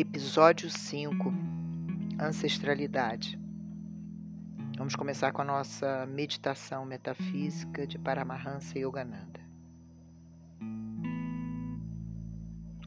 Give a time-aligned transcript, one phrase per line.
[0.00, 1.30] Episódio 5
[2.18, 3.38] Ancestralidade.
[4.78, 9.40] Vamos começar com a nossa meditação metafísica de Paramahansa Yogananda.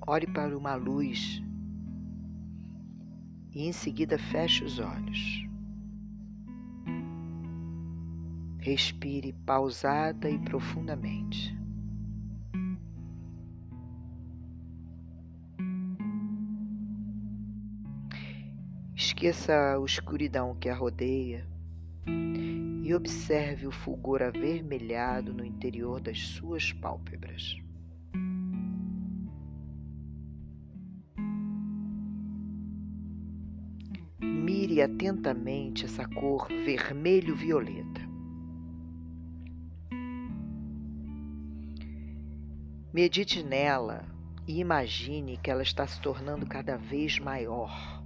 [0.08, 1.40] Ore para uma luz
[3.52, 5.48] e em seguida feche os olhos.
[8.58, 11.52] Respire pausada e profundamente.
[19.23, 21.48] Esqueça a escuridão que a rodeia
[22.84, 27.55] e observe o fulgor avermelhado no interior das suas pálpebras.
[34.20, 38.01] Mire atentamente essa cor vermelho-violeta.
[42.94, 44.05] Medite nela
[44.46, 48.02] e imagine que ela está se tornando cada vez maior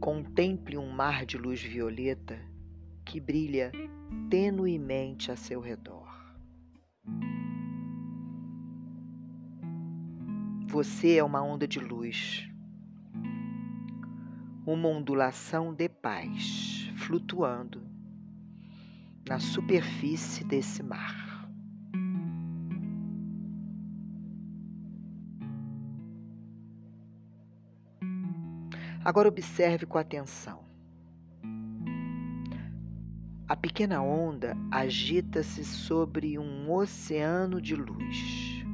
[0.00, 2.38] Contemple um mar de luz violeta
[3.04, 3.72] que brilha
[4.30, 6.06] tenuemente a seu redor.
[10.68, 12.48] Você é uma onda de luz,
[14.66, 17.80] uma ondulação de paz flutuando
[19.28, 21.25] na superfície desse mar.
[29.06, 30.64] Agora observe com atenção.
[33.46, 38.64] A pequena onda agita-se sobre um oceano de luz.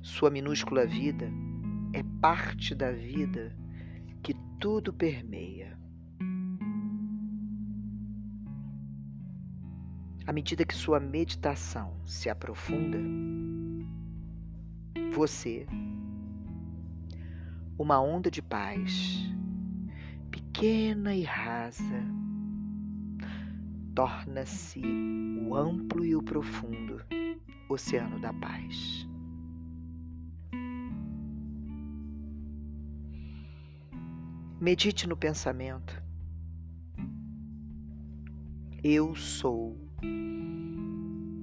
[0.00, 1.32] Sua minúscula vida
[1.92, 3.52] é parte da vida
[4.22, 5.76] que tudo permeia.
[10.24, 12.98] À medida que sua meditação se aprofunda,
[15.12, 15.66] você
[17.78, 19.32] uma onda de paz,
[20.30, 22.04] pequena e rasa,
[23.94, 24.82] torna-se
[25.46, 27.00] o amplo e o profundo
[27.68, 29.06] oceano da paz.
[34.60, 36.02] Medite no pensamento.
[38.82, 39.78] Eu sou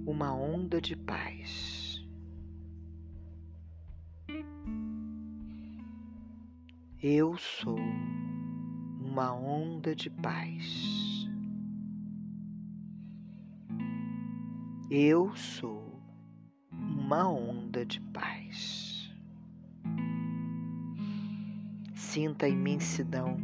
[0.06, 1.85] uma onda de paz.
[7.08, 7.78] Eu sou
[9.00, 11.30] uma onda de paz.
[14.90, 16.02] Eu sou
[16.72, 19.14] uma onda de paz.
[21.94, 23.38] Sinta a imensidão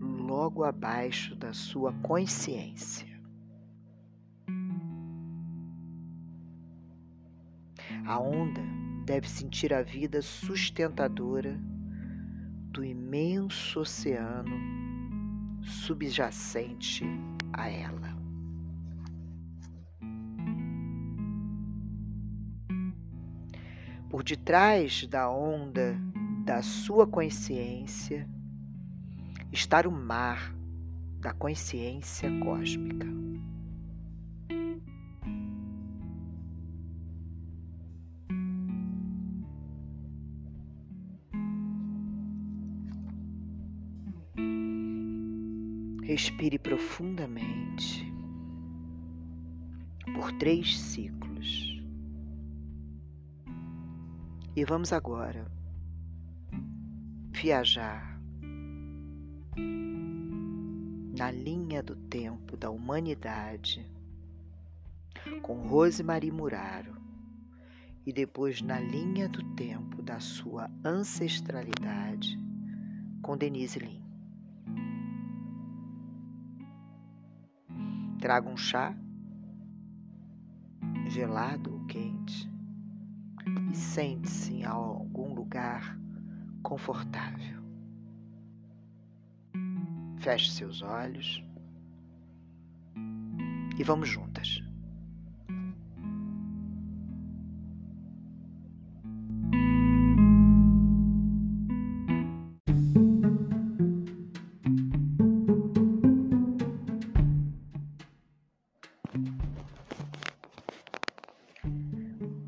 [0.00, 3.20] logo abaixo da sua consciência.
[8.06, 8.62] A onda
[9.04, 11.60] deve sentir a vida sustentadora
[12.76, 14.54] do imenso oceano
[15.62, 17.06] subjacente
[17.50, 18.14] a ela.
[24.10, 25.98] Por detrás da onda
[26.44, 28.28] da sua consciência
[29.50, 30.54] está o mar
[31.18, 33.06] da consciência cósmica.
[46.16, 48.10] Respire profundamente
[50.14, 51.78] por três ciclos.
[54.56, 55.46] E vamos agora
[57.32, 58.18] viajar
[61.18, 63.86] na linha do tempo da humanidade
[65.42, 66.96] com Rosemary Muraro
[68.06, 72.38] e depois na linha do tempo da sua ancestralidade
[73.20, 74.05] com Denise Lin.
[78.26, 78.92] Traga um chá,
[81.06, 82.50] gelado ou quente,
[83.70, 85.96] e sente-se em algum lugar
[86.60, 87.62] confortável.
[90.18, 91.40] Feche seus olhos
[93.78, 94.35] e vamos juntas.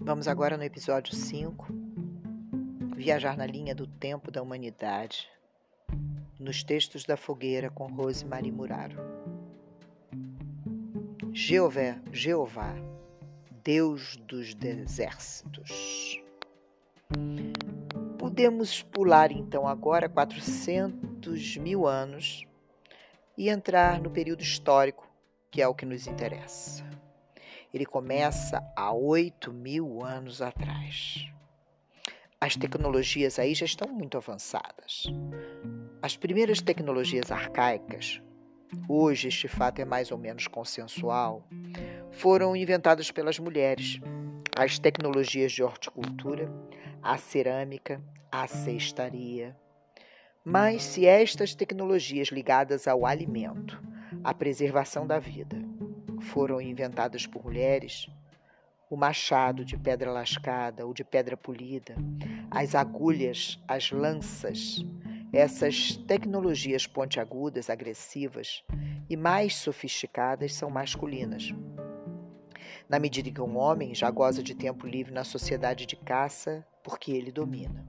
[0.08, 1.66] Vamos agora no episódio 5,
[2.96, 5.28] viajar na linha do tempo da humanidade,
[6.40, 8.96] nos textos da fogueira com Rose Marie Muraro.
[11.30, 12.74] Jeová, Jeová,
[13.62, 16.22] Deus dos exércitos.
[18.18, 22.46] Podemos pular então agora 400 mil anos
[23.36, 25.06] e entrar no período histórico,
[25.50, 26.87] que é o que nos interessa.
[27.72, 31.28] Ele começa há 8 mil anos atrás.
[32.40, 35.04] As tecnologias aí já estão muito avançadas.
[36.00, 38.22] As primeiras tecnologias arcaicas,
[38.88, 41.46] hoje este fato é mais ou menos consensual,
[42.10, 44.00] foram inventadas pelas mulheres.
[44.56, 46.50] As tecnologias de horticultura,
[47.02, 49.56] a cerâmica, a cestaria.
[50.44, 53.82] Mas se estas tecnologias ligadas ao alimento,
[54.24, 55.67] à preservação da vida,
[56.28, 58.06] foram inventadas por mulheres,
[58.90, 61.94] o machado de pedra lascada ou de pedra polida,
[62.50, 64.84] as agulhas, as lanças,
[65.32, 68.62] essas tecnologias pontiagudas, agressivas
[69.08, 71.52] e mais sofisticadas são masculinas.
[72.88, 77.12] Na medida que um homem já goza de tempo livre na sociedade de caça, porque
[77.12, 77.84] ele domina.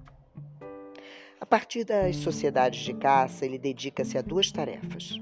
[1.39, 5.17] A partir das sociedades de caça, ele dedica-se a duas tarefas.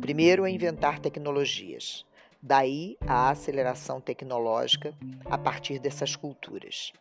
[0.00, 2.06] Primeiro, a inventar tecnologias,
[2.42, 4.94] Daí a aceleração tecnológica
[5.24, 6.92] a partir dessas culturas.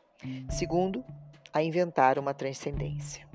[0.49, 1.03] Segundo,
[1.53, 3.27] a inventar uma transcendência.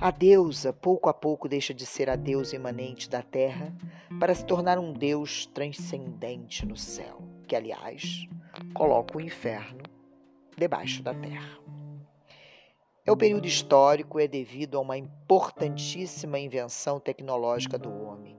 [0.00, 3.74] A deusa, pouco a pouco, deixa de ser a deusa imanente da terra
[4.20, 8.26] para se tornar um deus transcendente no céu, que, aliás,
[8.74, 9.82] coloca o inferno
[10.56, 11.58] debaixo da terra.
[13.06, 18.36] É o período histórico é devido a uma importantíssima invenção tecnológica do homem,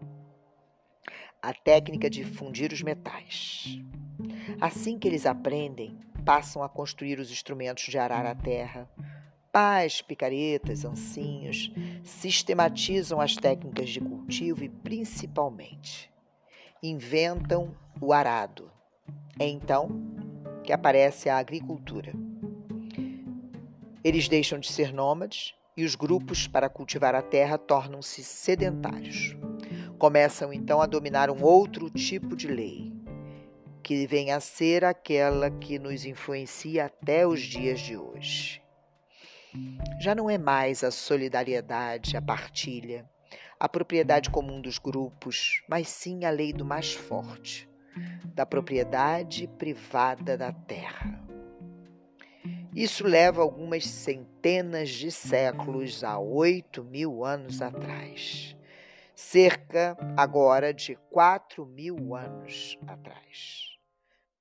[1.45, 3.79] a técnica de fundir os metais.
[4.59, 5.95] Assim que eles aprendem,
[6.25, 8.89] passam a construir os instrumentos de arar a terra.
[9.51, 11.71] Pás, picaretas, ancinhos,
[12.03, 16.11] sistematizam as técnicas de cultivo e, principalmente,
[16.81, 18.71] inventam o arado.
[19.39, 19.89] É então
[20.63, 22.11] que aparece a agricultura.
[24.03, 29.35] Eles deixam de ser nômades e os grupos para cultivar a terra tornam-se sedentários
[29.95, 32.91] começam então a dominar um outro tipo de lei,
[33.81, 38.61] que vem a ser aquela que nos influencia até os dias de hoje.
[39.99, 43.09] Já não é mais a solidariedade, a partilha,
[43.57, 47.69] a propriedade comum dos grupos, mas sim a lei do mais forte,
[48.33, 51.23] da propriedade privada da terra.
[52.75, 58.55] Isso leva algumas centenas de séculos a oito mil anos atrás
[59.15, 63.77] cerca agora de 4 mil anos atrás,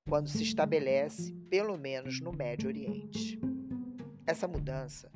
[0.08, 3.40] quando se estabelece, pelo menos no Médio Oriente.
[4.26, 5.12] Essa mudança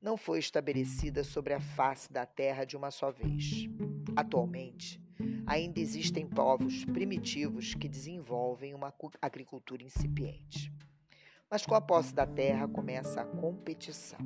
[0.00, 3.68] não foi estabelecida sobre a face da terra de uma só vez.
[4.14, 5.02] Atualmente,
[5.44, 10.72] ainda existem povos primitivos que desenvolvem uma agricultura incipiente.
[11.50, 14.18] Mas com a posse da terra começa a competição.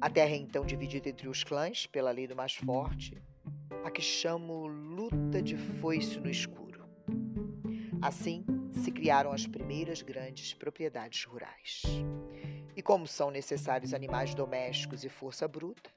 [0.00, 3.20] A terra é então dividida entre os clãs pela lei do mais forte,
[3.84, 6.88] a que chamo luta de foice no escuro.
[8.00, 11.82] Assim se criaram as primeiras grandes propriedades rurais.
[12.76, 15.90] E como são necessários animais domésticos e força bruta,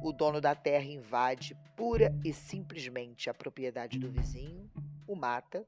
[0.00, 4.70] o dono da terra invade pura e simplesmente a propriedade do vizinho,
[5.08, 5.66] o mata,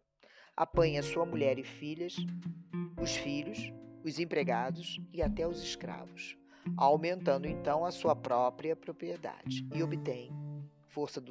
[0.56, 2.14] apanha sua mulher e filhas,
[3.02, 3.72] os filhos,
[4.04, 6.36] os empregados e até os escravos
[6.76, 10.30] aumentando então a sua própria propriedade e obtém
[10.96, 11.22] força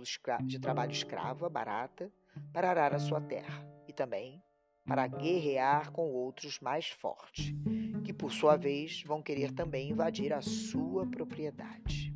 [0.43, 2.11] de trabalho escrava barata
[2.53, 4.39] para arar a sua terra e também
[4.85, 7.51] para guerrear com outros mais fortes,
[8.03, 12.13] que por sua vez vão querer também invadir a sua propriedade.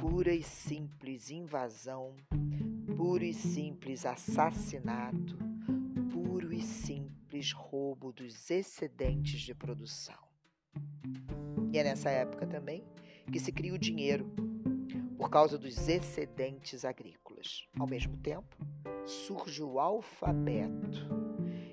[0.00, 2.16] Pura e simples invasão,
[2.96, 5.38] puro e simples assassinato,
[6.12, 10.31] puro e simples roubo dos excedentes de produção.
[11.72, 12.84] E é nessa época também
[13.30, 14.30] que se cria o dinheiro
[15.16, 17.66] por causa dos excedentes agrícolas.
[17.78, 18.56] Ao mesmo tempo,
[19.06, 21.08] surge o alfabeto.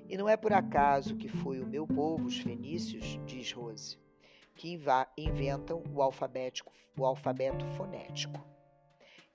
[0.07, 3.97] E não é por acaso que foi o meu povo, os fenícios, diz Rose,
[4.55, 4.79] que
[5.17, 8.43] inventam o, alfabético, o alfabeto fonético.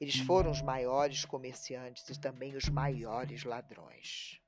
[0.01, 4.41] Eles foram os maiores comerciantes e também os maiores ladrões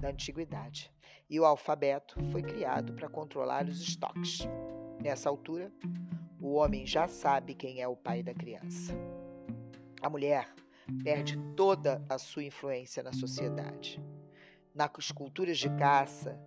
[0.00, 0.92] da antiguidade.
[1.30, 4.46] E o alfabeto foi criado para controlar os estoques.
[5.00, 5.72] Nessa altura,
[6.40, 8.92] o homem já sabe quem é o pai da criança.
[10.02, 10.52] A mulher
[11.04, 14.02] perde toda a sua influência na sociedade.
[14.74, 16.38] Nas culturas de caça,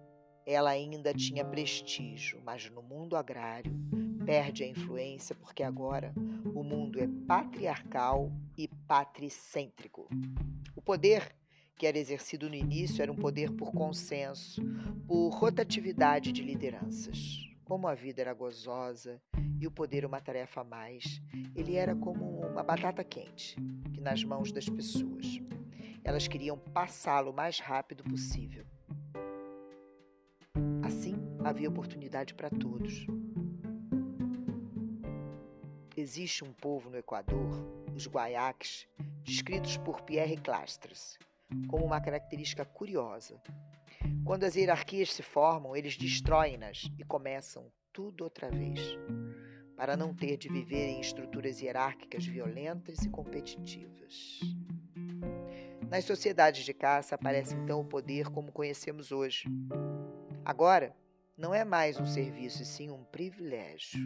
[0.46, 3.74] ela ainda tinha prestígio, mas no mundo agrário
[4.26, 6.14] perde a influência porque agora
[6.54, 10.10] o mundo é patriarcal e patricêntrico.
[10.76, 11.36] O poder
[11.76, 14.62] que era exercido no início era um poder por consenso,
[15.08, 17.51] por rotatividade de lideranças.
[17.72, 19.22] Como a vida era gozosa
[19.58, 21.22] e o poder uma tarefa a mais,
[21.56, 23.56] ele era como uma batata quente,
[23.94, 25.40] que nas mãos das pessoas.
[26.04, 28.66] Elas queriam passá-lo o mais rápido possível.
[30.84, 33.08] Assim, havia oportunidade para todos.
[35.96, 37.54] Existe um povo no Equador,
[37.96, 38.86] os Guaiaques,
[39.24, 41.18] descritos por Pierre Clastres,
[41.70, 43.42] como uma característica curiosa.
[44.24, 48.80] Quando as hierarquias se formam, eles destroem-nas e começam tudo outra vez,
[49.76, 54.40] para não ter de viver em estruturas hierárquicas violentas e competitivas.
[55.90, 59.50] Nas sociedades de caça aparece então o poder como conhecemos hoje.
[60.46, 60.96] Agora,
[61.38, 64.00] não é mais um serviço, e sim um privilégio.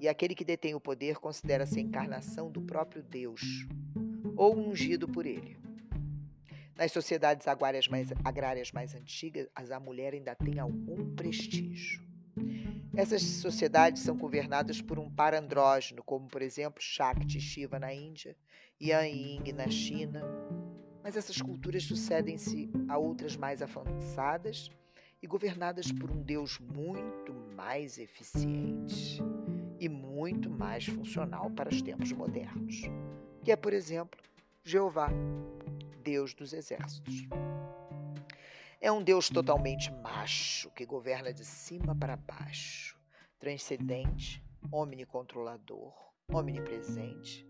[0.00, 3.42] E aquele que detém o poder considera-se a encarnação do próprio Deus,
[4.36, 5.58] ou ungido por ele.
[6.80, 12.02] Nas sociedades agrárias mais, agrárias mais antigas, a mulher ainda tem algum prestígio.
[12.96, 18.34] Essas sociedades são governadas por um par andrógeno, como por exemplo Shakti Shiva na Índia,
[18.80, 20.22] Yan Ying na China.
[21.02, 24.70] Mas essas culturas sucedem-se a outras mais avançadas
[25.22, 29.22] e governadas por um Deus muito mais eficiente
[29.78, 32.84] e muito mais funcional para os tempos modernos,
[33.44, 34.18] que é, por exemplo,
[34.64, 35.10] Jeová,
[36.00, 37.28] Deus dos exércitos.
[38.80, 42.98] É um Deus totalmente macho que governa de cima para baixo,
[43.38, 44.42] transcendente,
[44.72, 45.92] omnicontrolador,
[46.32, 47.46] omnipresente,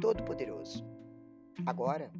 [0.00, 0.84] todo-poderoso.
[1.64, 2.10] Agora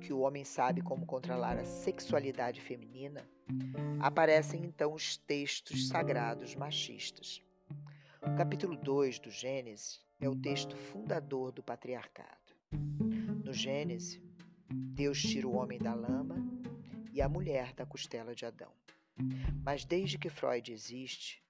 [0.00, 3.28] que o homem sabe como controlar a sexualidade feminina,
[4.00, 7.42] aparecem então os textos sagrados machistas.
[8.22, 12.56] O capítulo 2 do Gênesis é o texto fundador do patriarcado.
[13.44, 14.20] No Gênesis,
[14.70, 16.36] Deus tira o homem da lama
[17.12, 18.72] e a mulher da costela de Adão.
[19.64, 21.42] Mas desde que Freud existe,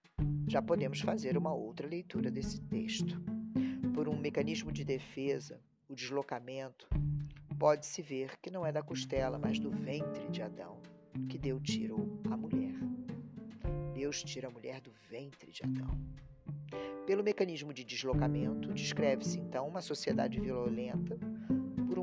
[0.46, 3.20] já podemos fazer uma outra leitura desse texto.
[3.94, 6.88] Por um mecanismo de defesa, o deslocamento,
[7.58, 10.80] pode-se ver que não é da costela, mas do ventre de Adão
[11.28, 12.75] que Deus tirou a mulher.
[13.92, 15.98] Deus tira a mulher do ventre de Adão.
[17.06, 21.18] Pelo mecanismo de deslocamento, descreve-se então uma sociedade violenta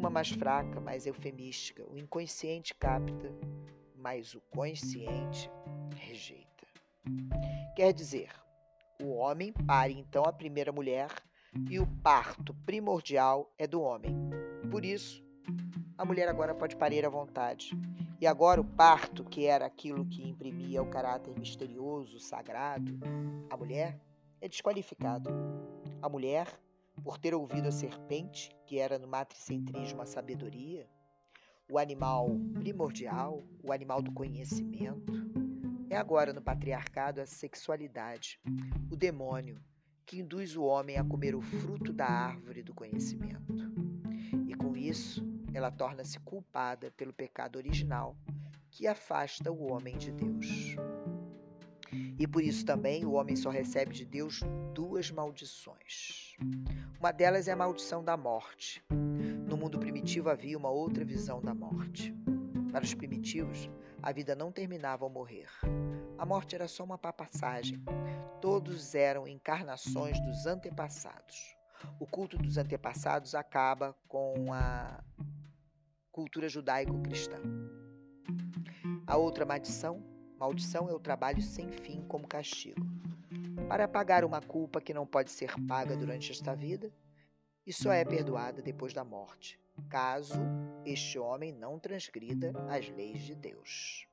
[0.06, 1.84] uma mais fraca, mais eufemística.
[1.90, 3.34] O inconsciente capta
[4.06, 5.50] mas o consciente
[5.96, 6.46] rejeita.
[7.76, 8.30] Quer dizer,
[9.02, 11.10] o homem pare então a primeira mulher
[11.72, 14.16] e o parto primordial é do homem.
[14.70, 15.26] Por isso,
[15.98, 17.72] a mulher agora pode parir à vontade.
[18.22, 23.00] E agora o parto, que era aquilo que imprimia o caráter misterioso, sagrado,
[23.50, 24.00] a mulher
[24.40, 25.32] é desqualificado.
[26.00, 26.48] A mulher,
[27.04, 30.90] por ter ouvido a serpente, que era no matricentrismo a sabedoria,
[31.70, 35.14] o animal primordial, o animal do conhecimento,
[35.90, 38.40] é agora no patriarcado a sexualidade,
[38.92, 39.62] o demônio
[40.06, 43.54] que induz o homem a comer o fruto da árvore do conhecimento.
[44.48, 48.16] E com isso, ela torna-se culpada pelo pecado original
[48.70, 50.76] que afasta o homem de Deus.
[52.18, 54.42] E por isso também o homem só recebe de Deus
[54.74, 56.36] duas maldições.
[57.00, 58.84] Uma delas é a maldição da morte,
[59.56, 62.14] no mundo primitivo havia uma outra visão da morte.
[62.72, 63.70] Para os primitivos,
[64.02, 65.48] a vida não terminava ao morrer.
[66.18, 67.82] A morte era só uma passagem.
[68.42, 71.56] Todos eram encarnações dos antepassados.
[72.00, 75.02] O culto dos antepassados acaba com a
[76.12, 77.38] cultura judaico-cristã.
[79.08, 80.04] A outra maldição,
[80.46, 82.86] maldição é o trabalho sem fim como castigo.
[83.68, 86.94] Para pagar uma culpa que não pode ser paga durante esta vida,
[87.66, 89.60] e só é perdoada depois da morte,
[89.90, 90.40] caso
[90.86, 94.08] este homem não transgrida as leis de Deus.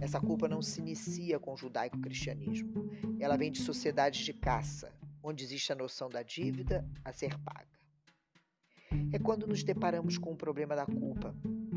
[0.00, 2.72] Essa culpa não se inicia com o judaico-cristianismo.
[3.20, 4.90] Ela vem de sociedades de caça,
[5.22, 7.68] onde existe a noção da dívida a ser paga.
[9.12, 11.34] É quando nos deparamos com o problema da culpa.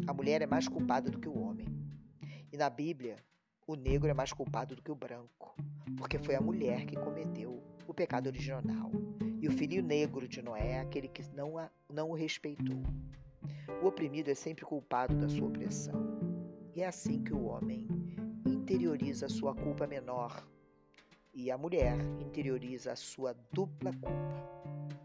[0.08, 1.68] A mulher é mais culpada do que o homem.
[2.50, 3.18] E na Bíblia,
[3.66, 5.56] o negro é mais culpado do que o branco,
[5.98, 8.92] porque foi a mulher que cometeu o pecado original
[9.42, 12.82] e o filho negro de Noé é aquele que não, a, não o respeitou.
[13.82, 16.02] O oprimido é sempre culpado da sua opressão.
[16.74, 17.88] E é assim que o homem
[18.46, 20.48] interioriza a sua culpa menor
[21.34, 24.98] e a mulher interioriza a sua dupla culpa.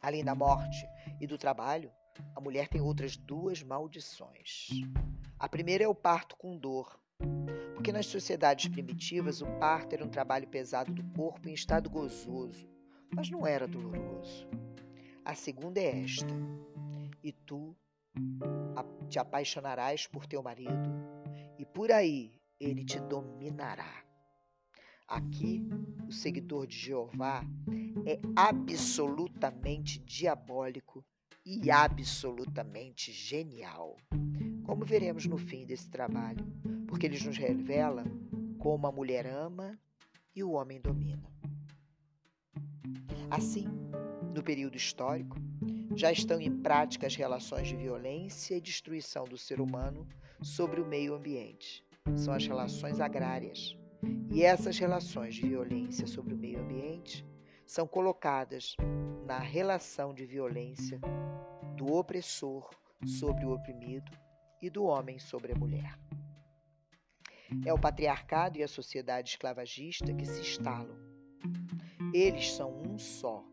[0.00, 0.86] Além da morte
[1.20, 1.90] e do trabalho,
[2.34, 4.68] a mulher tem outras duas maldições.
[5.38, 6.98] A primeira é o parto com dor,
[7.80, 12.68] porque nas sociedades primitivas o parto era um trabalho pesado do corpo em estado gozoso,
[13.10, 14.46] mas não era doloroso.
[15.24, 16.34] A segunda é esta:
[17.24, 17.74] E tu
[19.08, 20.90] te apaixonarás por teu marido,
[21.58, 24.04] e por aí ele te dominará.
[25.08, 25.66] Aqui,
[26.06, 27.42] o seguidor de Jeová
[28.04, 31.02] é absolutamente diabólico
[31.46, 33.96] e absolutamente genial,
[34.64, 36.44] como veremos no fim desse trabalho,
[36.86, 38.04] porque ele nos revela
[38.58, 39.78] como a mulher ama
[40.34, 41.30] e o homem domina.
[43.30, 43.66] Assim,
[44.34, 45.36] no período histórico,
[45.94, 50.06] já estão em prática as relações de violência e destruição do ser humano
[50.42, 51.84] sobre o meio ambiente.
[52.16, 53.76] São as relações agrárias.
[54.30, 57.26] E essas relações de violência sobre o meio ambiente
[57.66, 58.76] são colocadas
[59.26, 61.00] na relação de violência
[61.76, 62.70] do opressor
[63.04, 64.10] sobre o oprimido
[64.60, 65.98] e do homem sobre a mulher.
[67.64, 70.96] É o patriarcado e a sociedade esclavagista que se instalam.
[72.14, 73.44] Eles são um só,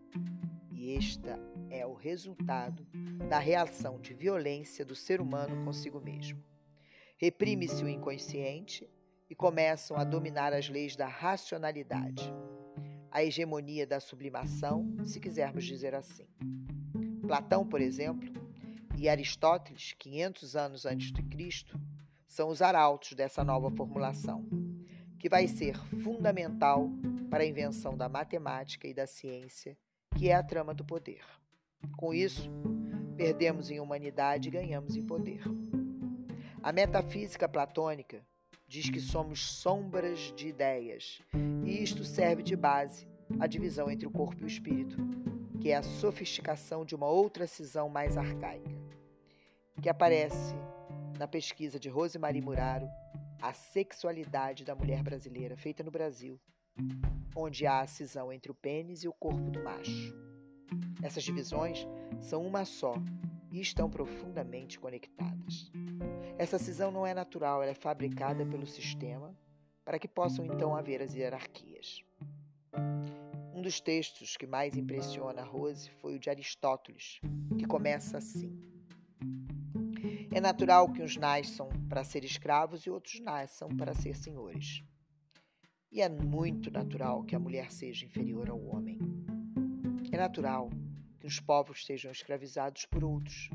[0.71, 2.85] e esta é o resultado
[3.27, 6.43] da reação de violência do ser humano consigo mesmo.
[7.17, 8.87] Reprime-se o inconsciente
[9.29, 12.31] e começam a dominar as leis da racionalidade,
[13.11, 16.27] a hegemonia da sublimação, se quisermos dizer assim.
[17.27, 18.46] Platão, por exemplo,
[18.97, 21.79] e Aristóteles, 500 anos antes de Cristo,
[22.27, 24.43] são os arautos dessa nova formulação,
[25.19, 26.89] que vai ser fundamental
[27.29, 29.77] para a invenção da matemática e da ciência,
[30.17, 31.23] que é a trama do poder.
[31.95, 32.49] Com isso,
[33.15, 35.43] perdemos em humanidade e ganhamos em poder.
[36.63, 38.25] A metafísica platônica
[38.67, 41.21] diz que somos sombras de ideias,
[41.63, 43.07] e isto serve de base
[43.39, 44.97] à divisão entre o corpo e o espírito,
[45.67, 48.71] que é a sofisticação de uma outra cisão mais arcaica,
[49.81, 50.55] que aparece
[51.19, 52.87] na pesquisa de Rosemarie Muraro,
[53.41, 56.39] A Sexualidade da Mulher Brasileira, feita no Brasil,
[57.35, 60.15] onde há a cisão entre o pênis e o corpo do macho.
[61.03, 61.85] Essas divisões
[62.21, 62.93] são uma só
[63.51, 65.69] e estão profundamente conectadas.
[66.37, 69.35] Essa cisão não é natural, ela é fabricada pelo sistema
[69.83, 72.05] para que possam então haver as hierarquias.
[73.67, 77.19] Dos textos que mais impressiona Rose foi o de Aristóteles,
[77.59, 78.57] que começa assim:
[80.33, 84.85] É natural que uns nasçam para ser escravos e outros nasçam para ser senhores.
[85.91, 88.99] E é muito natural que a mulher seja inferior ao homem.
[90.13, 90.69] É natural
[91.19, 93.49] que os povos sejam escravizados por outros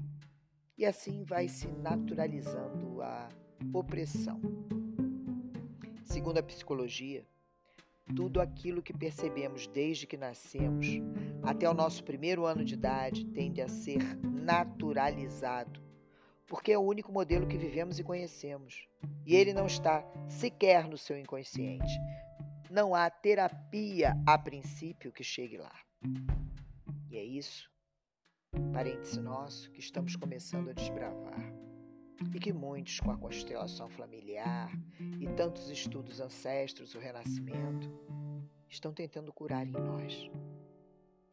[0.77, 3.31] e assim vai se naturalizando a
[3.72, 4.38] opressão.
[6.05, 7.27] Segundo a psicologia,
[8.14, 10.87] tudo aquilo que percebemos desde que nascemos
[11.42, 15.83] até o nosso primeiro ano de idade tende a ser naturalizado,
[16.46, 18.87] porque é o único modelo que vivemos e conhecemos.
[19.27, 21.92] E ele não está sequer no seu inconsciente.
[22.70, 25.75] Não há terapia a princípio que chegue lá.
[27.11, 27.72] E é isso
[28.72, 31.52] parêntese nosso, que estamos começando a desbravar.
[32.35, 34.70] E que muitos, com a constelação familiar
[35.20, 37.90] e tantos estudos ancestros, o renascimento,
[38.68, 40.30] estão tentando curar em nós.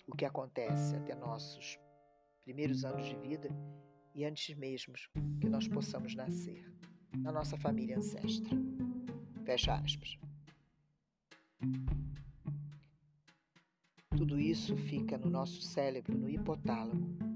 [0.07, 1.79] O que acontece até nossos
[2.41, 3.49] primeiros anos de vida
[4.15, 4.93] e antes mesmo
[5.39, 6.65] que nós possamos nascer
[7.17, 8.57] na nossa família ancestra.
[9.45, 10.17] Fecha aspas.
[14.17, 17.28] Tudo isso fica no nosso cérebro, no hipotálamo.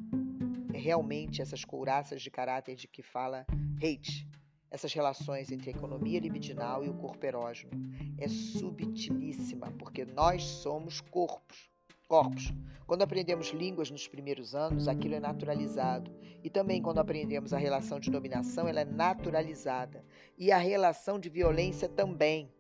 [0.74, 3.46] Realmente essas couraças de caráter de que fala
[3.78, 4.28] Hate,
[4.74, 7.72] essas relações entre a economia libidinal e o corpo erógeno.
[8.18, 11.70] É subtilíssima, porque nós somos corpos.
[12.08, 12.52] Corpos.
[12.88, 16.12] Quando aprendemos línguas nos primeiros anos, aquilo é naturalizado.
[16.44, 20.04] E também quando aprendemos a relação de dominação, ela é naturalizada.
[20.38, 22.52] E a relação de violência também.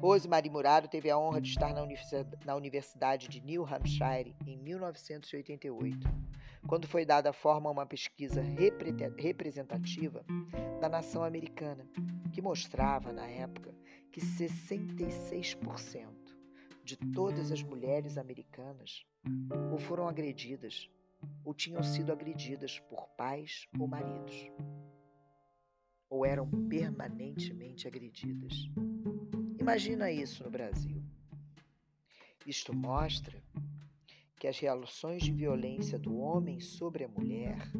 [0.00, 1.74] Rosemary Murado teve a honra de estar
[2.44, 6.08] na Universidade de New Hampshire em 1988,
[6.68, 8.40] quando foi dada forma a uma pesquisa
[9.16, 10.24] representativa
[10.80, 11.84] da nação americana,
[12.32, 13.74] que mostrava, na época,
[14.12, 16.06] que 66%
[16.84, 19.04] de todas as mulheres americanas
[19.72, 20.88] ou foram agredidas
[21.44, 24.48] ou tinham sido agredidas por pais ou maridos,
[26.08, 28.54] ou eram permanentemente agredidas.
[29.68, 31.02] Imagina isso no Brasil.
[32.46, 33.36] Isto mostra
[34.40, 37.70] que as relações de violência do homem sobre a mulher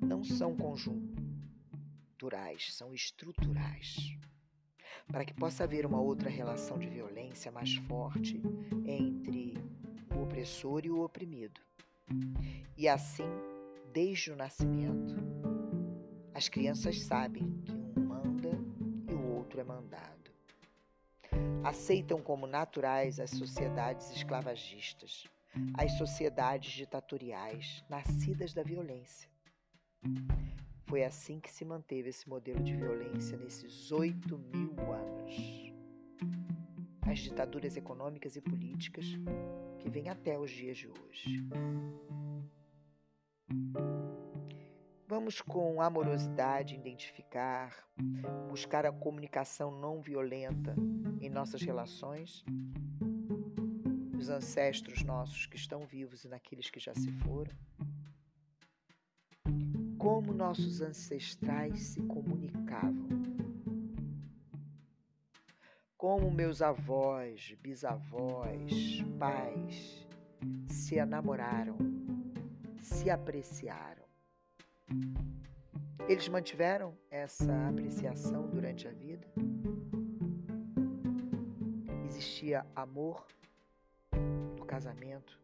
[0.00, 4.16] não são conjunturais, são estruturais.
[5.06, 8.40] Para que possa haver uma outra relação de violência mais forte
[8.86, 9.52] entre
[10.16, 11.60] o opressor e o oprimido.
[12.74, 13.28] E assim,
[13.92, 15.14] desde o nascimento,
[16.32, 18.58] as crianças sabem que um manda
[19.10, 20.21] e o outro é mandado
[21.64, 25.24] aceitam como naturais as sociedades esclavagistas,
[25.74, 29.28] as sociedades ditatoriais, nascidas da violência.
[30.86, 35.72] Foi assim que se manteve esse modelo de violência nesses oito mil anos.
[37.02, 39.06] As ditaduras econômicas e políticas
[39.78, 41.46] que vêm até os dias de hoje.
[45.14, 47.86] Vamos com amorosidade identificar,
[48.48, 50.74] buscar a comunicação não violenta
[51.20, 52.42] em nossas relações,
[54.18, 57.54] os ancestros nossos que estão vivos e naqueles que já se foram?
[59.98, 63.10] Como nossos ancestrais se comunicavam,
[65.94, 70.08] como meus avós, bisavós, pais
[70.68, 71.76] se enamoraram,
[72.78, 74.01] se apreciaram.
[76.08, 79.26] Eles mantiveram essa apreciação durante a vida?
[82.04, 83.26] Existia amor
[84.58, 85.40] no casamento,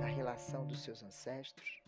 [0.00, 1.82] na relação dos seus ancestros?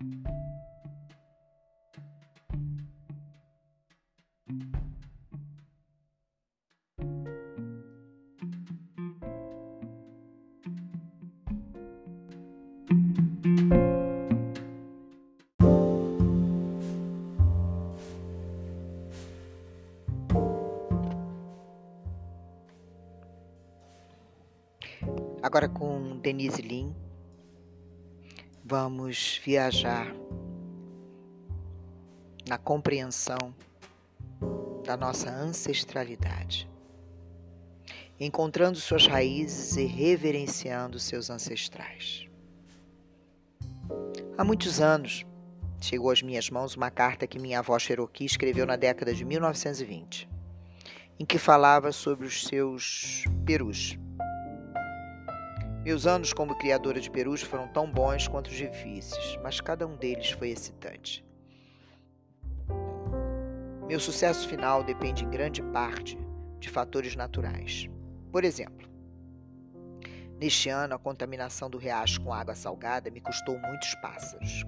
[25.57, 26.95] Agora com Denise Lin,
[28.63, 30.15] vamos viajar
[32.47, 33.55] na compreensão
[34.85, 36.69] da nossa ancestralidade,
[38.21, 42.29] encontrando suas raízes e reverenciando seus ancestrais.
[44.37, 45.25] Há muitos anos,
[45.81, 50.29] chegou às minhas mãos uma carta que minha avó Cherokee escreveu na década de 1920,
[51.19, 53.99] em que falava sobre os seus perus
[55.87, 60.33] meus anos como criadora de perus foram tão bons quanto difíceis, mas cada um deles
[60.33, 61.25] foi excitante.
[63.87, 66.19] Meu sucesso final depende em grande parte
[66.59, 67.89] de fatores naturais.
[68.33, 68.89] Por exemplo,
[70.41, 74.65] neste ano a contaminação do riacho com água salgada me custou muitos pássaros.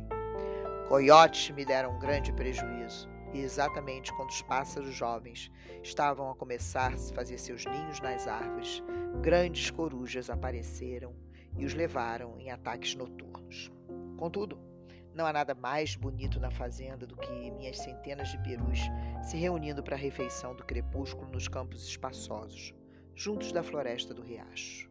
[0.88, 5.50] Coiotes me deram um grande prejuízo, e exatamente quando os pássaros jovens
[5.82, 8.82] estavam a começar a fazer seus ninhos nas árvores,
[9.20, 11.14] grandes corujas apareceram
[11.56, 13.70] e os levaram em ataques noturnos.
[14.16, 14.58] Contudo,
[15.14, 18.78] não há nada mais bonito na fazenda do que minhas centenas de perus
[19.22, 22.72] se reunindo para a refeição do crepúsculo nos campos espaçosos,
[23.14, 24.88] juntos da floresta do riacho.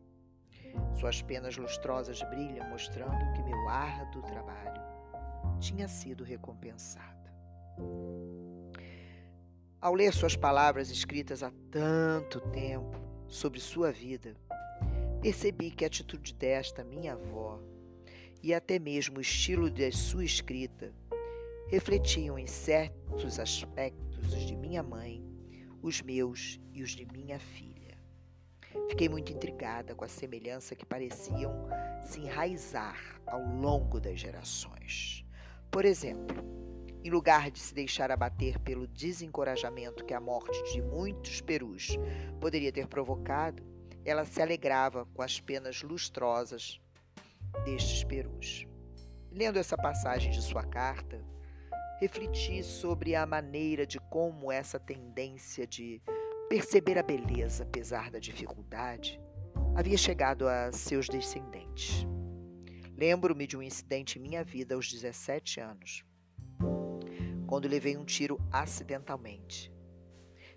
[1.00, 4.82] Suas penas lustrosas brilham, mostrando que meu árduo trabalho
[5.60, 7.17] tinha sido recompensado.
[9.80, 14.36] Ao ler suas palavras escritas há tanto tempo sobre sua vida,
[15.22, 17.60] percebi que a atitude desta minha avó
[18.42, 20.94] e até mesmo o estilo de sua escrita
[21.68, 25.24] refletiam em certos aspectos os de minha mãe,
[25.82, 27.98] os meus e os de minha filha.
[28.90, 31.68] Fiquei muito intrigada com a semelhança que pareciam
[32.02, 35.26] se enraizar ao longo das gerações.
[35.70, 36.44] Por exemplo,
[37.08, 41.98] em lugar de se deixar abater pelo desencorajamento que a morte de muitos perus
[42.42, 43.64] poderia ter provocado,
[44.04, 46.82] ela se alegrava com as penas lustrosas
[47.64, 48.68] destes perus.
[49.32, 51.24] Lendo essa passagem de sua carta,
[52.02, 56.02] refleti sobre a maneira de como essa tendência de
[56.50, 59.20] perceber a beleza apesar da dificuldade
[59.76, 62.06] havia chegado a seus descendentes.
[62.98, 66.07] Lembro-me de um incidente em minha vida aos 17 anos
[67.48, 69.72] quando levei um tiro acidentalmente.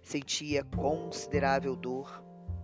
[0.02, 2.22] Sentia considerável dor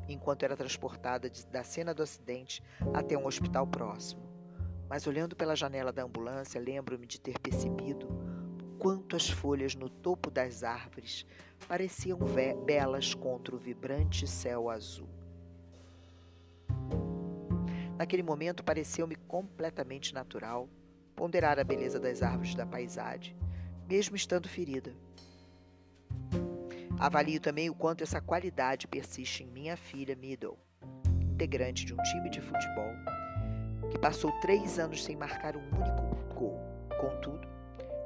[0.09, 2.63] enquanto era transportada da cena do acidente
[2.93, 4.27] até um hospital próximo.
[4.89, 8.09] Mas olhando pela janela da ambulância, lembro-me de ter percebido
[8.79, 11.25] quanto as folhas no topo das árvores
[11.67, 12.19] pareciam
[12.65, 15.09] belas contra o vibrante céu azul.
[17.97, 20.69] Naquele momento pareceu-me completamente natural
[21.15, 23.35] ponderar a beleza das árvores da paisagem
[23.89, 24.93] mesmo estando ferida.
[26.99, 30.59] Avalio também o quanto essa qualidade persiste em minha filha Middle,
[31.21, 32.93] integrante de um time de futebol
[33.91, 36.59] que passou três anos sem marcar um único gol.
[37.01, 37.47] Contudo,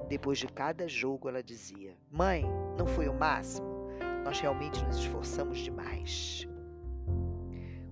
[0.09, 2.45] depois de cada jogo ela dizia: Mãe,
[2.77, 3.88] não foi o máximo?
[4.25, 6.47] Nós realmente nos esforçamos demais.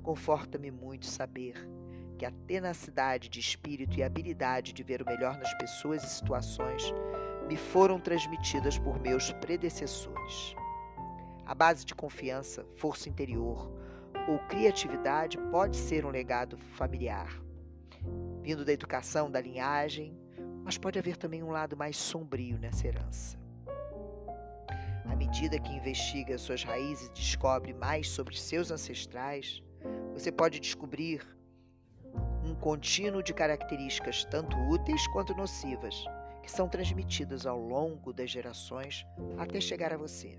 [0.02, 1.54] Conforta-me muito saber
[2.18, 6.08] que a tenacidade de espírito e a habilidade de ver o melhor nas pessoas e
[6.08, 6.92] situações
[7.48, 10.54] me foram transmitidas por meus predecessores.
[11.46, 13.72] A base de confiança, força interior
[14.28, 17.40] ou criatividade pode ser um legado familiar,
[18.42, 20.16] vindo da educação, da linhagem,
[20.62, 23.38] Mas pode haver também um lado mais sombrio nessa herança.
[25.06, 29.62] À medida que investiga suas raízes e descobre mais sobre seus ancestrais,
[30.12, 31.22] você pode descobrir
[32.44, 36.04] um contínuo de características tanto úteis quanto nocivas,
[36.42, 40.38] que são transmitidas ao longo das gerações até chegar a você.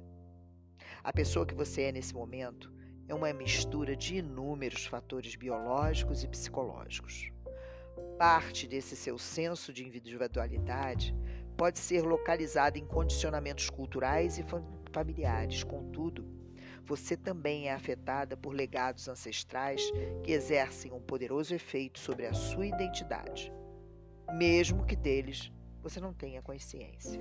[1.03, 2.73] A pessoa que você é nesse momento
[3.07, 7.31] é uma mistura de inúmeros fatores biológicos e psicológicos.
[8.17, 11.15] Parte desse seu senso de individualidade
[11.57, 14.45] pode ser localizada em condicionamentos culturais e
[14.91, 16.25] familiares, contudo,
[16.85, 19.91] você também é afetada por legados ancestrais
[20.23, 23.53] que exercem um poderoso efeito sobre a sua identidade,
[24.33, 27.19] mesmo que deles você não tenha consciência.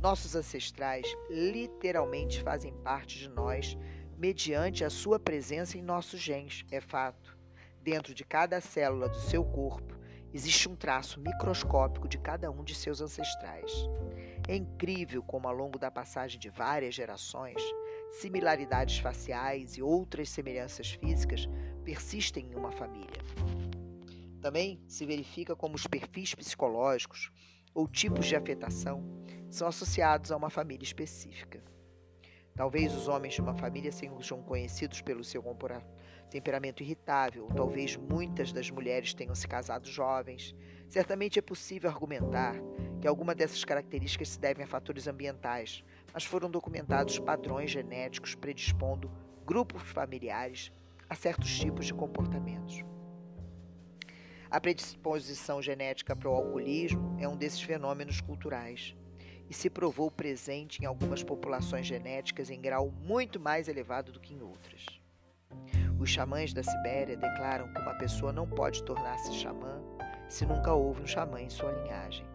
[0.00, 3.76] Nossos ancestrais literalmente fazem parte de nós
[4.16, 7.36] mediante a sua presença em nossos genes, é fato.
[7.82, 9.96] Dentro de cada célula do seu corpo
[10.32, 13.72] existe um traço microscópico de cada um de seus ancestrais.
[14.48, 17.62] É incrível como, ao longo da passagem de várias gerações,
[18.12, 21.48] similaridades faciais e outras semelhanças físicas
[21.84, 23.22] persistem em uma família.
[24.46, 27.32] Também se verifica como os perfis psicológicos
[27.74, 29.02] ou tipos de afetação
[29.50, 31.60] são associados a uma família específica.
[32.54, 35.42] Talvez os homens de uma família sejam conhecidos pelo seu
[36.30, 40.54] temperamento irritável, talvez muitas das mulheres tenham se casado jovens.
[40.88, 42.54] Certamente é possível argumentar
[43.00, 45.82] que alguma dessas características se devem a fatores ambientais,
[46.14, 49.10] mas foram documentados padrões genéticos predispondo
[49.44, 50.70] grupos familiares
[51.10, 52.84] a certos tipos de comportamentos.
[54.50, 58.94] A predisposição genética para o alcoolismo é um desses fenômenos culturais
[59.48, 64.34] e se provou presente em algumas populações genéticas em grau muito mais elevado do que
[64.34, 64.84] em outras.
[65.98, 69.82] Os xamãs da Sibéria declaram que uma pessoa não pode tornar-se xamã
[70.28, 72.26] se nunca houve um xamã em sua linhagem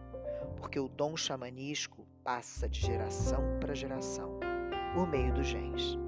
[0.62, 4.38] porque o dom xamanístico passa de geração para geração,
[4.94, 5.98] por meio dos genes.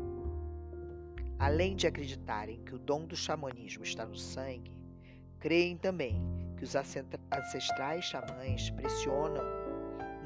[1.40, 4.73] Além de acreditarem que o dom do xamanismo está no sangue,
[5.44, 6.22] creem também
[6.56, 9.44] que os ancestrais xamãs pressionam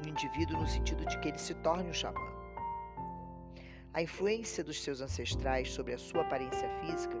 [0.01, 2.21] um indivíduo no sentido de que ele se torne um xamã.
[3.93, 7.17] A influência dos seus ancestrais sobre a sua aparência física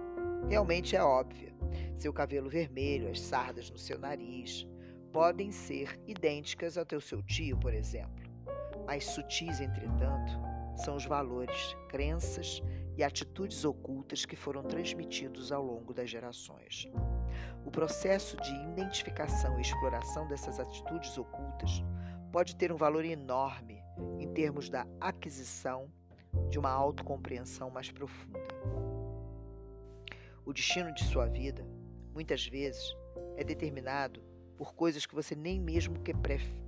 [0.47, 1.53] realmente é óbvia.
[1.97, 4.65] Seu cabelo vermelho, as sardas no seu nariz,
[5.11, 8.23] podem ser idênticas ao teu seu tio, por exemplo.
[8.85, 10.31] Mais sutis, entretanto,
[10.77, 12.63] são os valores, crenças
[12.99, 16.85] e atitudes ocultas que foram transmitidos ao longo das gerações.
[17.65, 21.81] O processo de identificação e exploração dessas atitudes ocultas
[22.29, 23.81] pode ter um valor enorme
[24.19, 25.89] em termos da aquisição
[26.49, 28.37] de uma autocompreensão mais profunda.
[30.45, 31.65] O destino de sua vida,
[32.13, 32.93] muitas vezes,
[33.37, 34.21] é determinado
[34.57, 36.13] por coisas que você nem mesmo que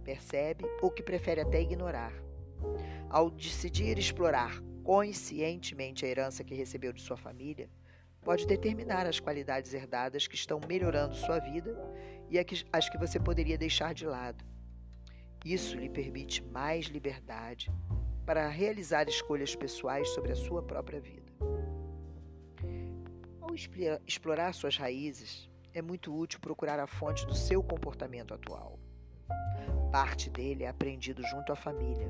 [0.05, 2.13] percebe ou que prefere até ignorar.
[3.09, 7.69] Ao decidir explorar conscientemente a herança que recebeu de sua família,
[8.21, 11.75] pode determinar as qualidades herdadas que estão melhorando sua vida
[12.29, 12.37] e
[12.71, 14.45] as que você poderia deixar de lado.
[15.43, 17.71] Isso lhe permite mais liberdade
[18.25, 21.31] para realizar escolhas pessoais sobre a sua própria vida.
[23.41, 23.53] Ao
[24.07, 28.79] explorar suas raízes, é muito útil procurar a fonte do seu comportamento atual.
[29.91, 32.09] Parte dele é aprendido junto à família,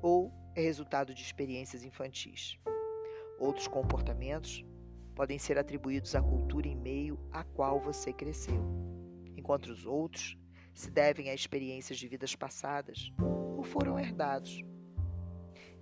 [0.00, 2.58] ou é resultado de experiências infantis.
[3.38, 4.64] Outros comportamentos
[5.14, 8.60] podem ser atribuídos à cultura em meio à qual você cresceu,
[9.36, 10.36] enquanto os outros
[10.74, 13.12] se devem a experiências de vidas passadas
[13.56, 14.64] ou foram herdados.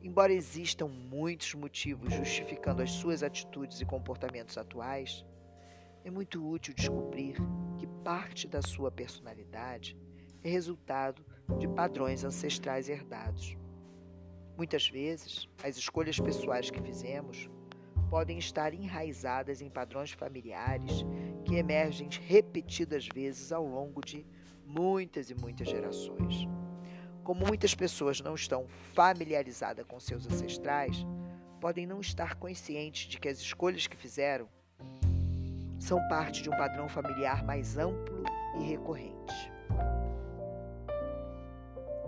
[0.03, 5.25] Embora existam muitos motivos justificando as suas atitudes e comportamentos atuais,
[6.05, 7.37] é muito útil descobrir
[7.79, 9.97] que parte da sua personalidade
[10.45, 11.25] é resultado
[11.59, 13.57] de padrões ancestrais herdados.
[14.57, 17.51] Muitas vezes, as escolhas pessoais que fizemos
[18.09, 21.05] podem estar enraizadas em padrões familiares
[21.45, 24.25] que emergem repetidas vezes ao longo de
[24.65, 26.49] muitas e muitas gerações.
[27.23, 31.05] Como muitas pessoas não estão familiarizadas com seus ancestrais,
[31.61, 34.49] podem não estar conscientes de que as escolhas que fizeram
[35.79, 38.25] são parte de um padrão familiar mais amplo
[38.59, 39.53] e recorrente.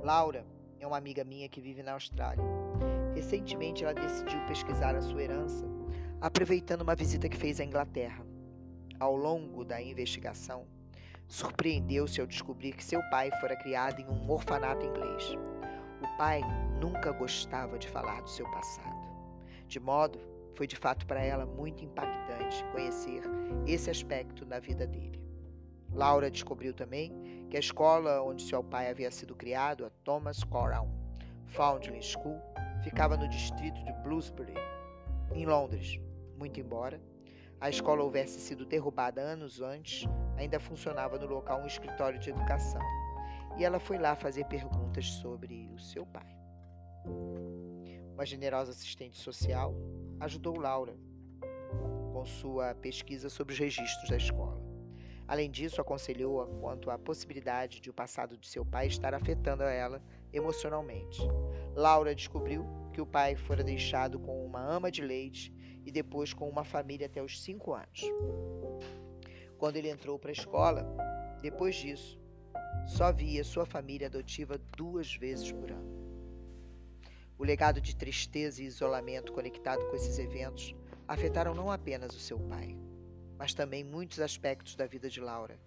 [0.02, 0.46] Laura
[0.80, 2.44] é uma amiga minha que vive na Austrália.
[3.14, 5.66] Recentemente ela decidiu pesquisar a sua herança,
[6.20, 8.24] aproveitando uma visita que fez à Inglaterra.
[8.98, 10.66] Ao longo da investigação,
[11.26, 15.24] surpreendeu-se ao descobrir que seu pai fora criado em um orfanato inglês.
[16.02, 16.40] O pai
[16.80, 19.08] nunca gostava de falar do seu passado,
[19.66, 20.18] de modo
[20.54, 23.22] foi de fato para ela muito impactante conhecer
[23.66, 25.27] esse aspecto da vida dele.
[25.92, 27.12] Laura descobriu também
[27.50, 30.88] que a escola onde seu pai havia sido criado, a Thomas Coram
[31.46, 32.40] Foundling School,
[32.82, 34.54] ficava no distrito de Bloomsbury,
[35.34, 35.98] em Londres.
[36.36, 37.00] Muito embora
[37.60, 42.80] a escola houvesse sido derrubada anos antes, ainda funcionava no local um escritório de educação.
[43.58, 46.38] E ela foi lá fazer perguntas sobre o seu pai.
[48.14, 49.74] Uma generosa assistente social
[50.20, 50.94] ajudou Laura
[52.12, 54.67] com sua pesquisa sobre os registros da escola.
[55.28, 59.70] Além disso, aconselhou-a quanto à possibilidade de o passado de seu pai estar afetando a
[59.70, 61.20] ela emocionalmente.
[61.74, 62.64] Laura descobriu
[62.94, 65.52] que o pai fora deixado com uma ama de leite
[65.84, 68.00] e depois com uma família até os cinco anos.
[69.58, 70.86] Quando ele entrou para a escola,
[71.42, 72.18] depois disso,
[72.86, 76.08] só via sua família adotiva duas vezes por ano.
[77.36, 80.74] O legado de tristeza e isolamento conectado com esses eventos
[81.06, 82.76] afetaram não apenas o seu pai,
[83.38, 85.58] mas também muitos aspectos da vida de Laura,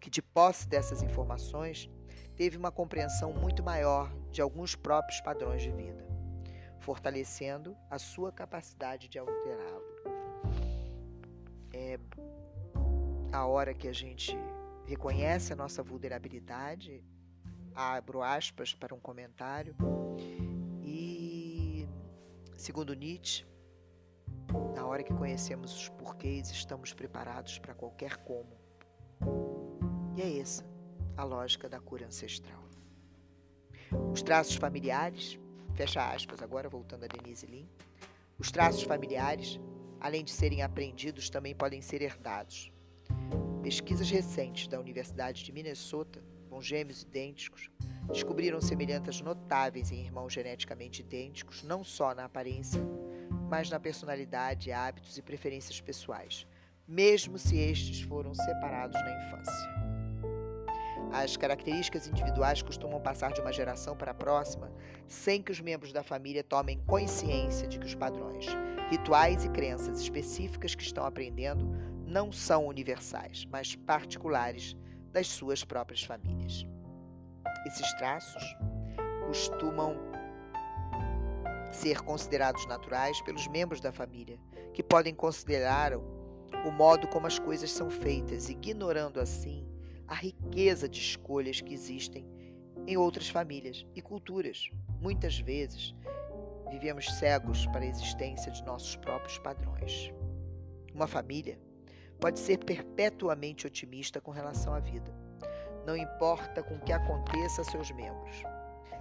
[0.00, 1.88] que, de posse dessas informações,
[2.34, 6.04] teve uma compreensão muito maior de alguns próprios padrões de vida,
[6.80, 9.84] fortalecendo a sua capacidade de alterá-lo.
[11.72, 11.98] É
[13.32, 14.36] a hora que a gente
[14.86, 17.04] reconhece a nossa vulnerabilidade,
[17.74, 19.76] abro aspas para um comentário,
[20.82, 21.86] e,
[22.56, 23.44] segundo Nietzsche,
[24.74, 28.56] na hora que conhecemos os porquês, estamos preparados para qualquer como.
[30.16, 30.64] E é essa
[31.16, 32.62] a lógica da cura ancestral.
[34.12, 35.38] Os traços familiares,
[35.74, 37.68] fecha aspas, agora voltando a Denise Lin,
[38.38, 39.60] os traços familiares,
[40.00, 42.72] além de serem aprendidos, também podem ser herdados.
[43.62, 47.70] Pesquisas recentes da Universidade de Minnesota, com gêmeos idênticos,
[48.10, 52.80] descobriram semelhanças notáveis em irmãos geneticamente idênticos, não só na aparência,
[53.50, 56.46] mas na personalidade, hábitos e preferências pessoais,
[56.86, 59.70] mesmo se estes foram separados na infância.
[61.12, 64.72] As características individuais costumam passar de uma geração para a próxima
[65.08, 68.46] sem que os membros da família tomem consciência de que os padrões,
[68.88, 71.68] rituais e crenças específicas que estão aprendendo
[72.06, 74.76] não são universais, mas particulares
[75.10, 76.64] das suas próprias famílias.
[77.66, 78.56] Esses traços
[79.26, 80.09] costumam
[81.80, 84.38] ser considerados naturais pelos membros da família,
[84.74, 89.66] que podem considerar o modo como as coisas são feitas, ignorando assim
[90.06, 92.26] a riqueza de escolhas que existem
[92.86, 94.68] em outras famílias e culturas.
[95.00, 95.94] Muitas vezes
[96.70, 100.12] vivemos cegos para a existência de nossos próprios padrões.
[100.94, 101.58] Uma família
[102.20, 105.14] pode ser perpetuamente otimista com relação à vida.
[105.86, 108.42] Não importa com o que aconteça a seus membros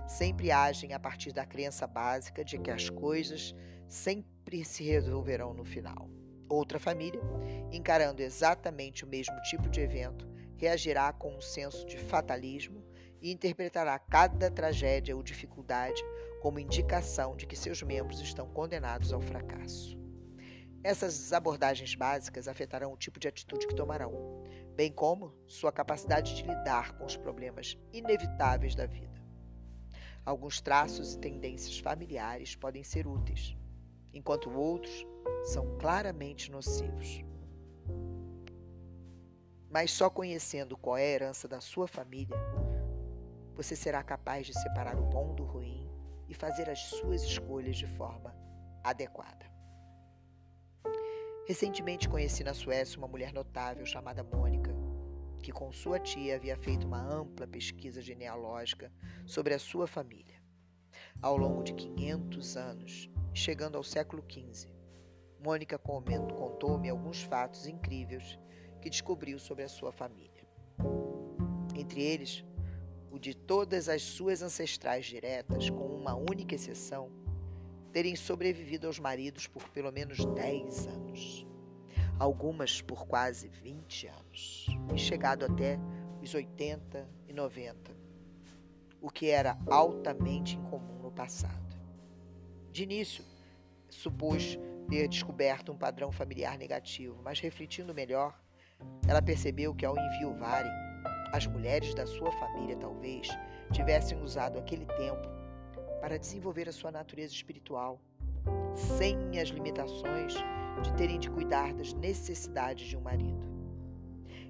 [0.09, 3.55] sempre agem a partir da crença básica de que as coisas
[3.87, 6.09] sempre se resolverão no final.
[6.49, 7.21] Outra família,
[7.71, 12.83] encarando exatamente o mesmo tipo de evento, reagirá com um senso de fatalismo
[13.21, 16.03] e interpretará cada tragédia ou dificuldade
[16.41, 19.95] como indicação de que seus membros estão condenados ao fracasso.
[20.83, 24.43] Essas abordagens básicas afetarão o tipo de atitude que tomarão,
[24.75, 29.18] bem como sua capacidade de lidar com os problemas inevitáveis da vida.
[30.29, 33.57] Alguns traços e tendências familiares podem ser úteis,
[34.13, 35.03] enquanto outros
[35.45, 37.23] são claramente nocivos.
[39.71, 42.37] Mas só conhecendo qual é a herança da sua família,
[43.55, 45.89] você será capaz de separar o bom do ruim
[46.27, 48.31] e fazer as suas escolhas de forma
[48.83, 49.51] adequada.
[51.47, 54.78] Recentemente conheci na Suécia uma mulher notável chamada Mônica,
[55.39, 58.91] que com sua tia havia feito uma ampla pesquisa genealógica
[59.25, 60.41] sobre a sua família.
[61.21, 64.69] Ao longo de 500 anos, chegando ao século XV,
[65.43, 68.37] Mônica contou-me alguns fatos incríveis
[68.81, 70.45] que descobriu sobre a sua família.
[71.75, 72.43] Entre eles,
[73.09, 77.09] o de todas as suas ancestrais diretas, com uma única exceção,
[77.91, 81.48] terem sobrevivido aos maridos por pelo menos 10 anos
[82.19, 85.79] algumas por quase 20 anos, e chegado até
[86.21, 87.95] os 80 e 90,
[89.01, 91.77] o que era altamente incomum no passado.
[92.71, 93.23] De início,
[93.89, 94.59] supôs
[94.89, 98.37] ter descoberto um padrão familiar negativo, mas refletindo melhor,
[99.07, 100.71] ela percebeu que ao enviuvarem,
[101.31, 103.27] as mulheres da sua família talvez
[103.71, 105.27] tivessem usado aquele tempo
[106.01, 108.01] para desenvolver a sua natureza espiritual,
[108.75, 110.33] sem as limitações
[110.81, 113.47] de terem de cuidar das necessidades de um marido.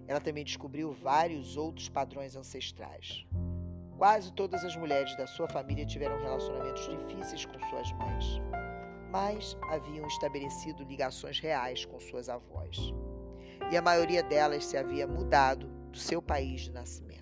[0.07, 3.25] Ela também descobriu vários outros padrões ancestrais.
[3.97, 8.25] Quase todas as mulheres da sua família tiveram relacionamentos difíceis com suas mães,
[9.11, 12.93] mas haviam estabelecido ligações reais com suas avós.
[13.71, 17.19] E a maioria delas se havia mudado do seu país de nascimento.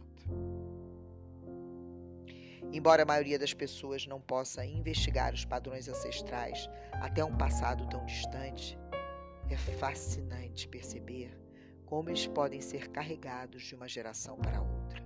[2.71, 8.05] Embora a maioria das pessoas não possa investigar os padrões ancestrais até um passado tão
[8.05, 8.77] distante,
[9.49, 11.37] é fascinante perceber
[11.85, 15.01] como eles podem ser carregados de uma geração para outra.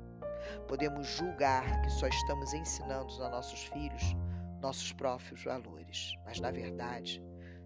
[0.68, 4.16] Podemos julgar que só estamos ensinando a nossos filhos
[4.62, 7.22] nossos próprios valores, mas na verdade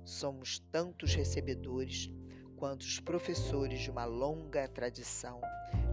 [0.05, 2.09] somos tantos recebedores
[2.55, 5.41] quanto os professores de uma longa tradição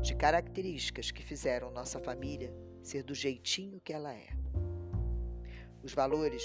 [0.01, 4.29] de características que fizeram nossa família ser do jeitinho que ela é.
[5.83, 6.43] Os valores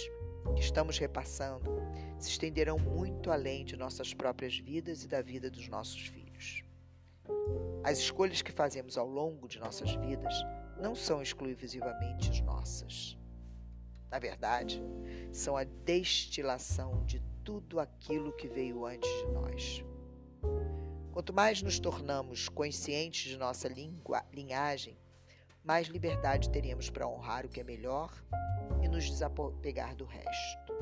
[0.53, 1.69] que estamos repassando
[2.19, 6.63] se estenderão muito além de nossas próprias vidas e da vida dos nossos filhos.
[7.83, 10.33] As escolhas que fazemos ao longo de nossas vidas
[10.79, 13.17] não são exclusivamente nossas.
[14.09, 14.81] Na verdade,
[15.31, 19.83] são a destilação de tudo aquilo que veio antes de nós.
[21.11, 23.69] Quanto mais nos tornamos conscientes de nossa
[24.31, 24.97] linhagem,
[25.63, 28.13] mais liberdade teremos para honrar o que é melhor
[28.87, 30.73] e nos desapegar do resto.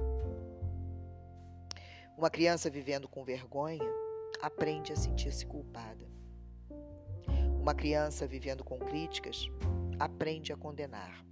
[2.16, 3.84] Uma criança vivendo com vergonha
[4.42, 6.08] aprende a sentir-se culpada.
[7.60, 9.50] Uma criança vivendo com críticas
[10.00, 11.26] aprende a condenar.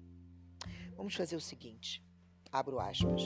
[0.97, 2.03] Vamos fazer o seguinte:
[2.51, 3.21] abro aspas.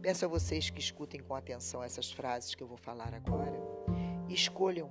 [0.00, 3.60] Peço a vocês que escutem com atenção essas frases que eu vou falar agora
[4.28, 4.88] e escolham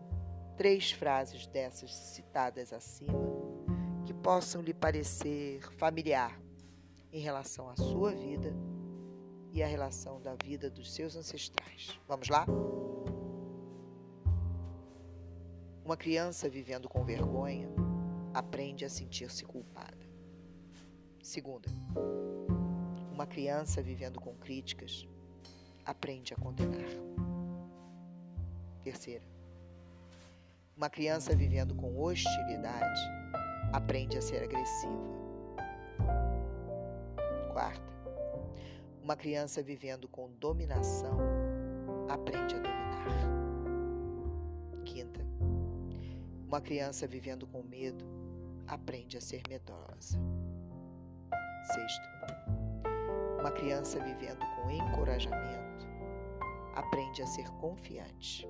[0.55, 3.17] três frases dessas citadas acima
[4.05, 6.39] que possam lhe parecer familiar
[7.11, 8.53] em relação à sua vida
[9.51, 11.99] e à relação da vida dos seus ancestrais.
[12.07, 12.45] Vamos lá?
[15.83, 17.67] Uma criança vivendo com vergonha
[18.33, 19.97] aprende a sentir-se culpada.
[21.21, 21.67] Segunda,
[23.11, 25.07] uma criança vivendo com críticas
[25.85, 26.89] aprende a condenar.
[28.83, 29.25] Terceira,
[30.77, 33.01] uma criança vivendo com hostilidade
[33.73, 35.18] aprende a ser agressiva.
[37.59, 37.91] Quarta,
[39.03, 41.17] uma criança vivendo com dominação
[42.07, 43.05] aprende a dominar.
[44.85, 45.19] Quinta,
[46.47, 48.05] uma criança vivendo com medo
[48.65, 50.17] aprende a ser medrosa.
[51.65, 52.07] Sexto,
[53.37, 55.85] uma criança vivendo com encorajamento
[56.75, 58.47] aprende a ser confiante.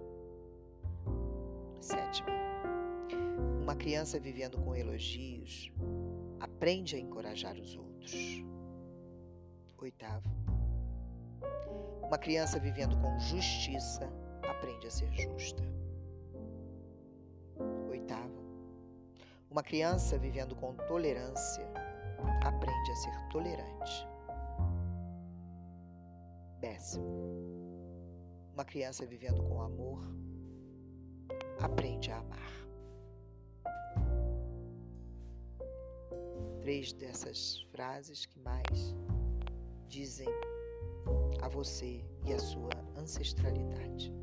[1.81, 2.29] Sétimo,
[3.59, 5.73] uma criança vivendo com elogios
[6.39, 8.47] aprende a encorajar os outros.
[9.81, 10.29] Oitavo,
[12.03, 14.11] uma criança vivendo com justiça
[14.43, 15.63] aprende a ser justa.
[17.89, 18.43] Oitavo,
[19.49, 21.65] uma criança vivendo com tolerância
[22.45, 24.07] aprende a ser tolerante.
[26.59, 27.05] Décimo,
[28.53, 30.03] uma criança vivendo com amor
[31.61, 32.51] aprende a amar.
[36.59, 38.93] Três dessas frases que mais
[39.89, 40.27] dizem
[41.41, 44.13] a você e a sua ancestralidade.